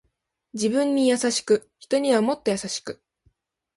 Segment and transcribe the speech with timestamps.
[0.53, 3.03] 自分に優しく人にはもっと優しく